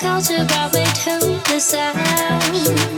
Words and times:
Just 0.00 0.30
looking 1.72 2.97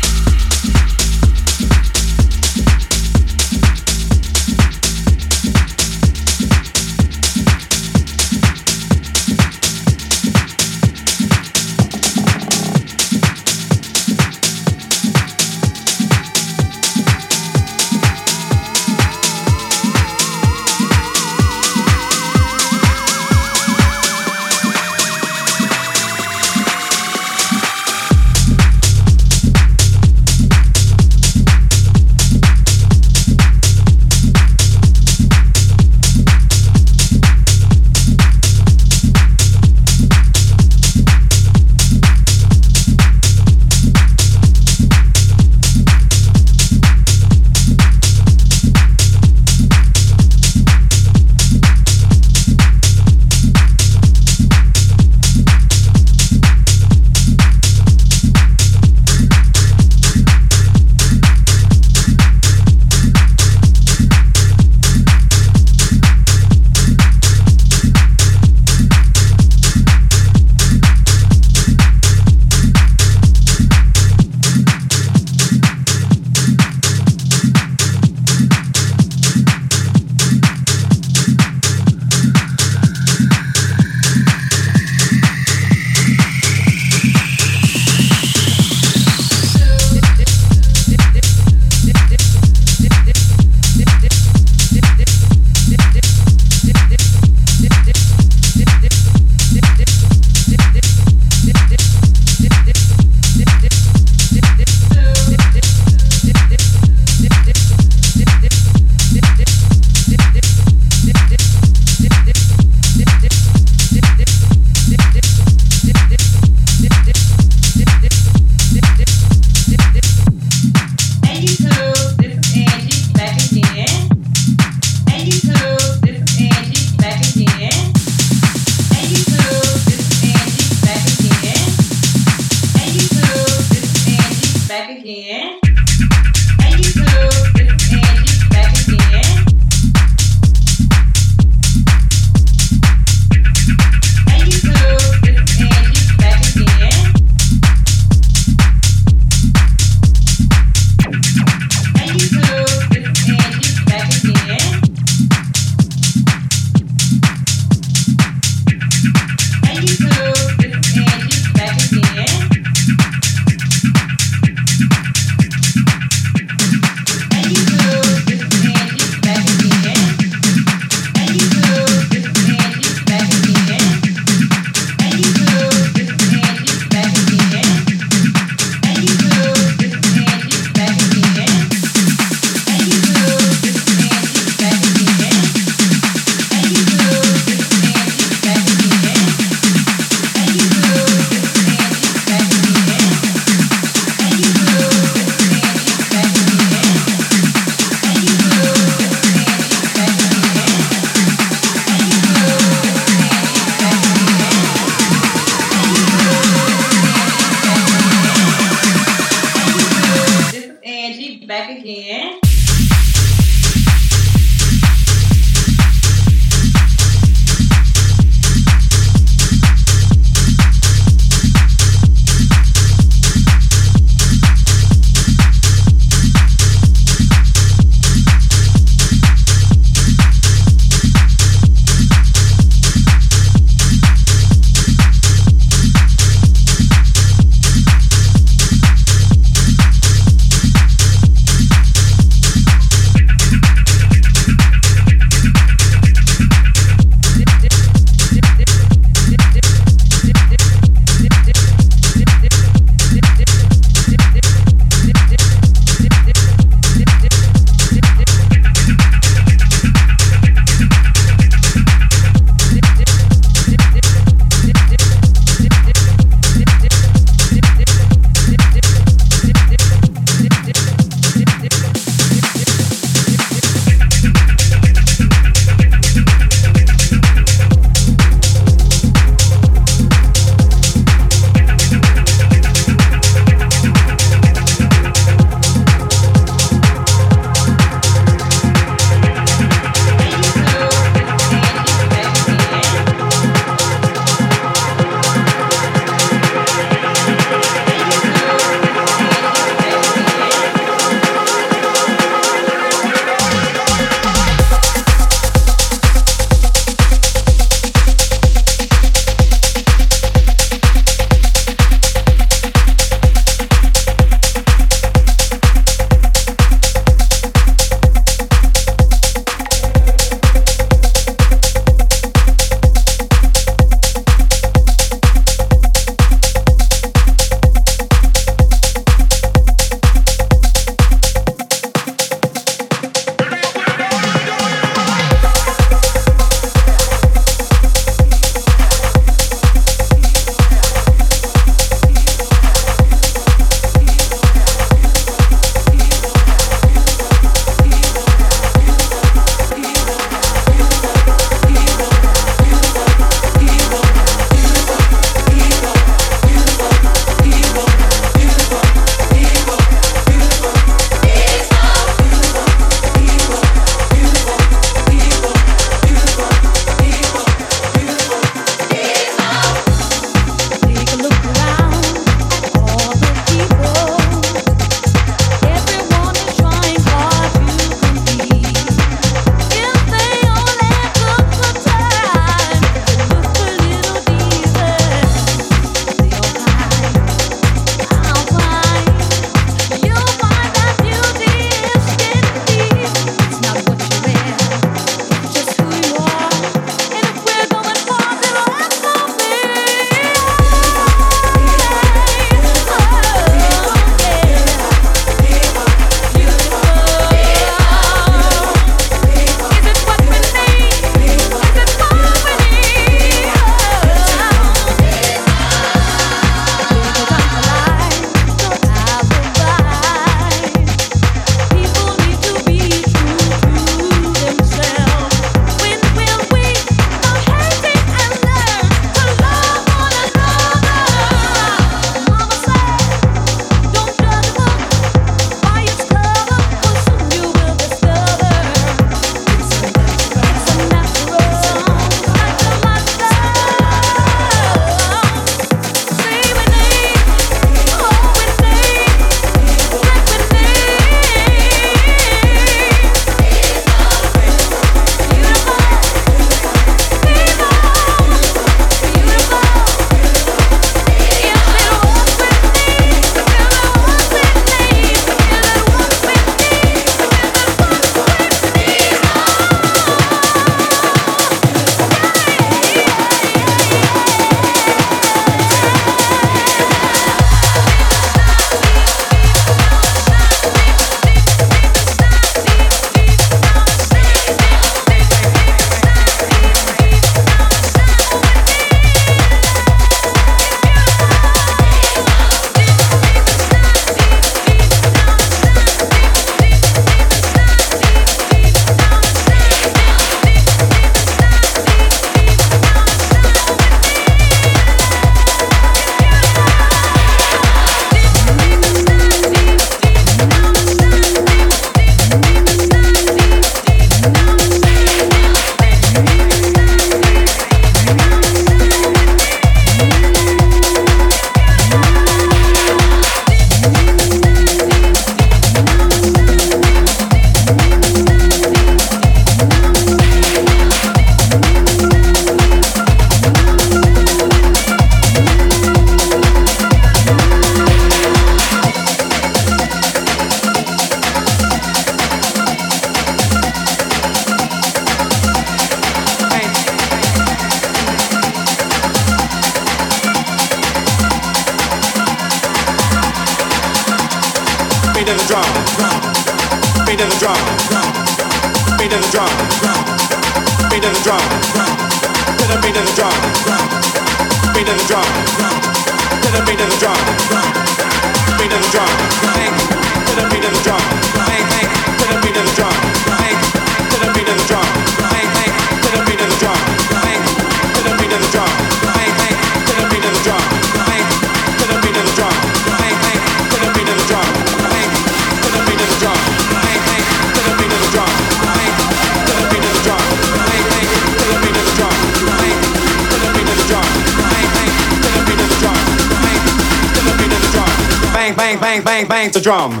the 599.52 599.60
drum. 599.60 600.00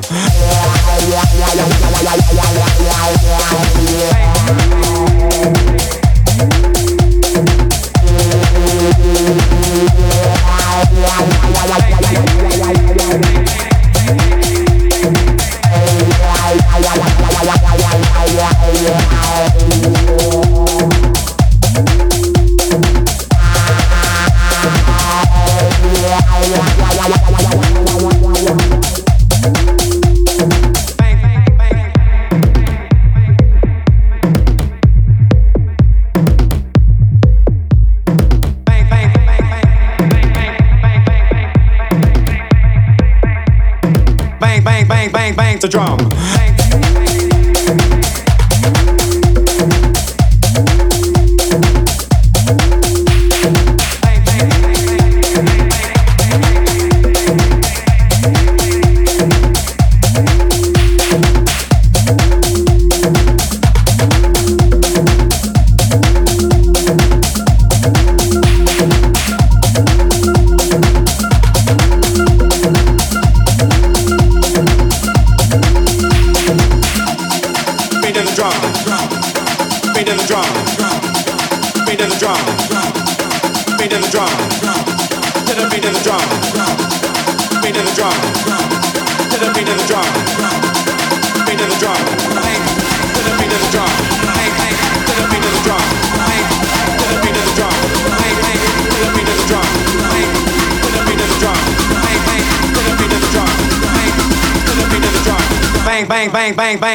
bang, 45.00 45.12
bang, 45.12 45.34
bang 45.34 45.58
the 45.58 45.68
drum. 45.68 45.96
Bang, 46.36 46.59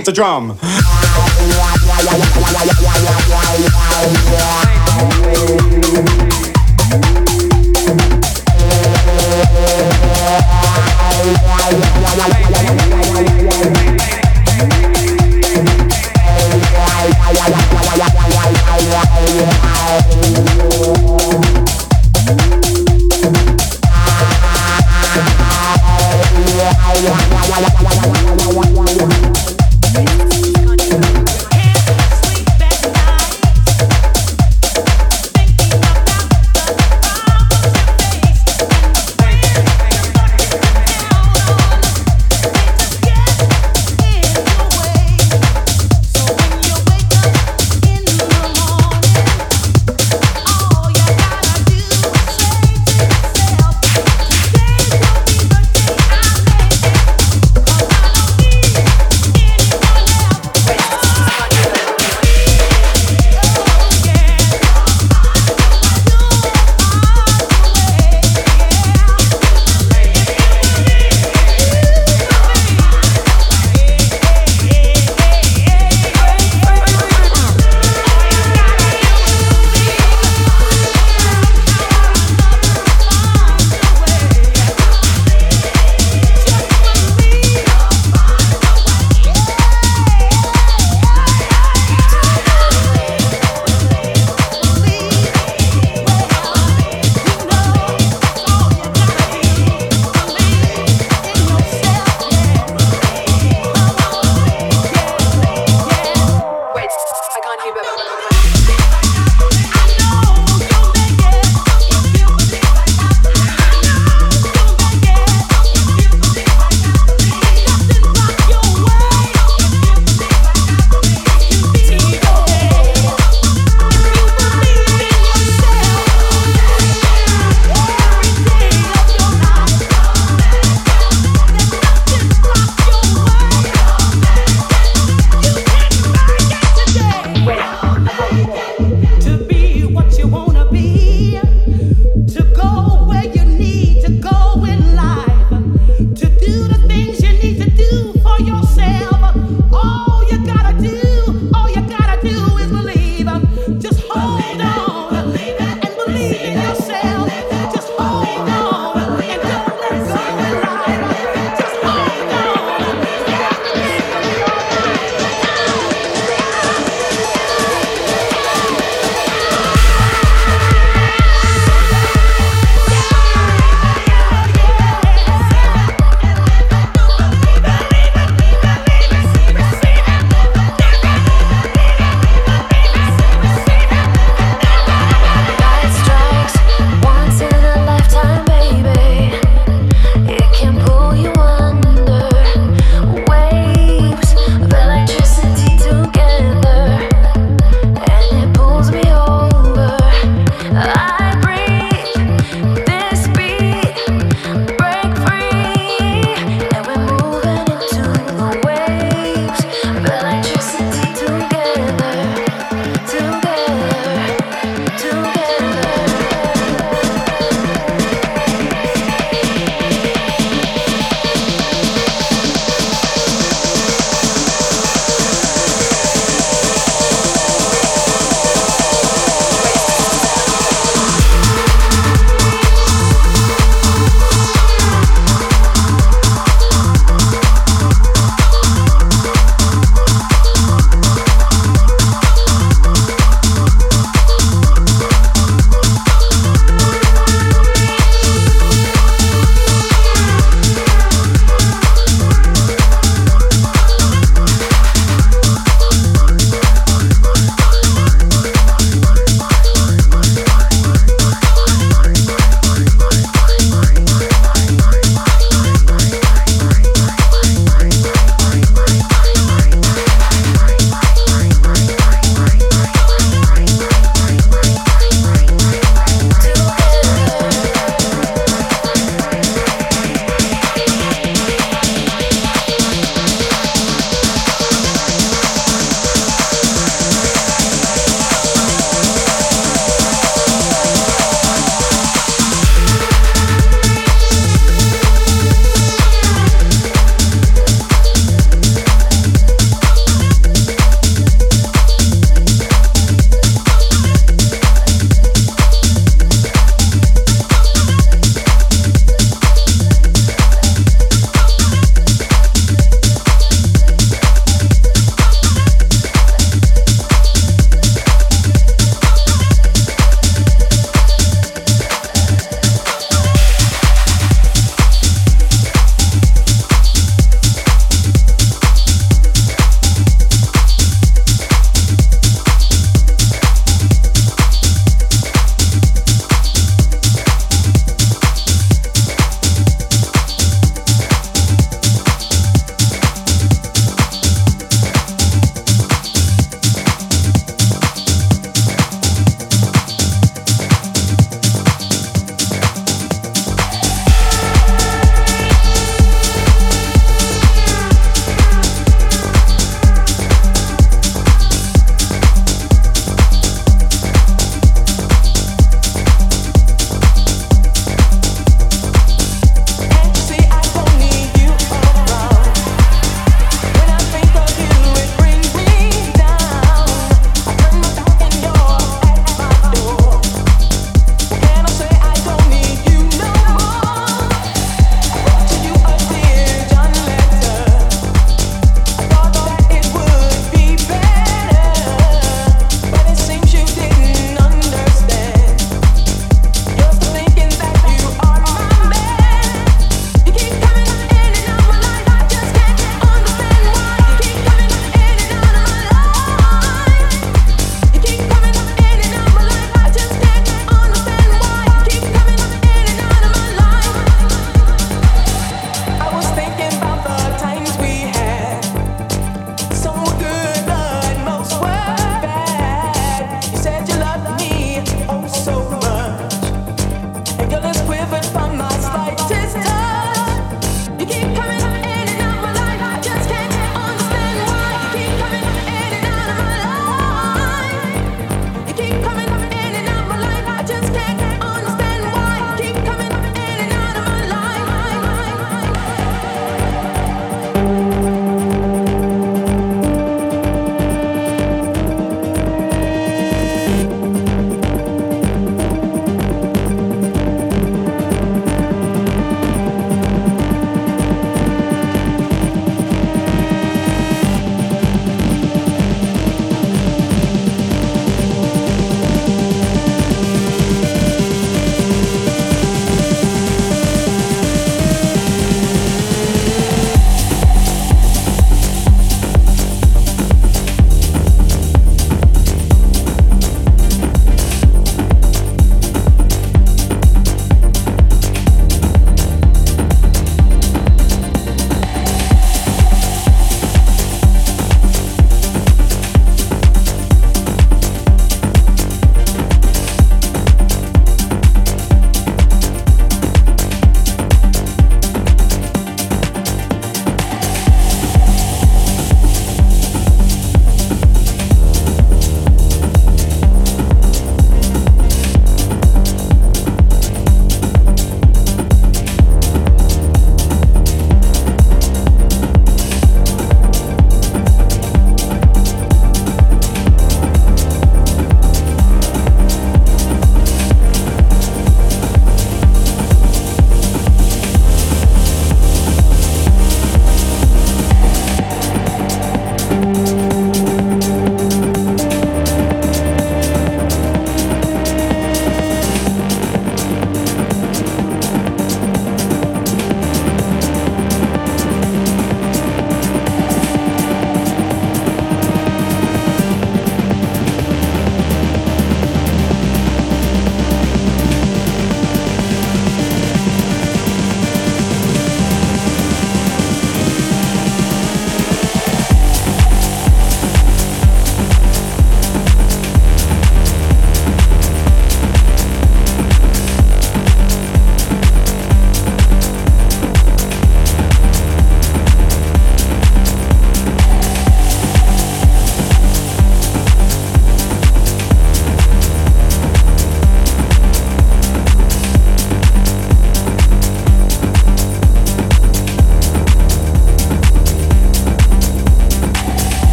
ain't 0.00 0.08
a 0.08 0.12
drum. 0.12 0.56